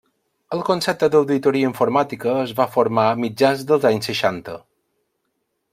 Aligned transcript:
El 0.55 0.61
concepte 0.69 1.09
d’auditoria 1.15 1.69
informàtica 1.73 2.33
es 2.47 2.55
va 2.61 2.67
formar 2.77 3.05
a 3.11 3.19
mitjans 3.27 3.63
dels 3.73 3.87
anys 3.93 4.11
seixanta. 4.13 4.57